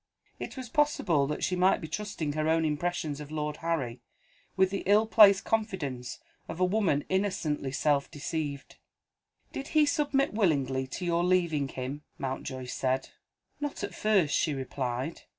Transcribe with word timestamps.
It 0.39 0.57
was 0.57 0.67
possible 0.67 1.27
that 1.27 1.43
she 1.43 1.55
might 1.55 1.79
be 1.79 1.87
trusting 1.87 2.33
her 2.33 2.49
own 2.49 2.65
impressions 2.65 3.19
of 3.19 3.29
Lord 3.29 3.57
Harry, 3.57 4.01
with 4.57 4.71
the 4.71 4.81
ill 4.87 5.05
placed 5.05 5.43
confidence 5.43 6.17
of 6.49 6.59
a 6.59 6.65
woman 6.65 7.05
innocently 7.07 7.71
self 7.71 8.09
deceived. 8.09 8.77
"Did 9.53 9.67
he 9.77 9.85
submit 9.85 10.33
willingly 10.33 10.87
to 10.87 11.05
your 11.05 11.23
leaving 11.23 11.67
him?" 11.67 12.01
Mountjoy 12.17 12.65
said. 12.65 13.09
"Not 13.59 13.83
at 13.83 13.93
first," 13.93 14.35
she 14.35 14.55
replied. 14.55 15.21